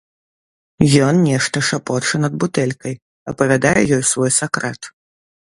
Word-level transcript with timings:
Ён 1.07 1.19
нешта 1.29 1.57
шапоча 1.69 2.21
над 2.23 2.33
бутэлькай, 2.45 2.93
апавядае 3.33 3.81
ёй 3.95 4.03
свой 4.15 4.31
сакрэт. 4.41 4.81